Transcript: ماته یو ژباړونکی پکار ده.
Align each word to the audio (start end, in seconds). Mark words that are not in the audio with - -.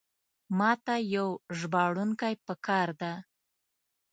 ماته 0.57 0.95
یو 1.15 1.27
ژباړونکی 1.57 2.33
پکار 2.45 2.87
ده. 3.01 3.13